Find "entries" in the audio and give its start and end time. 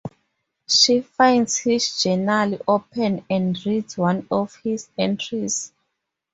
4.97-5.73